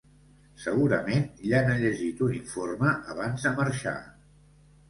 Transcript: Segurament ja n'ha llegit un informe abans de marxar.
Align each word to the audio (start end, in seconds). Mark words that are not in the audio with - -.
Segurament 0.61 1.27
ja 1.51 1.59
n'ha 1.67 1.75
llegit 1.83 2.25
un 2.29 2.35
informe 2.39 2.95
abans 3.15 3.47
de 3.49 3.53
marxar. 3.63 3.99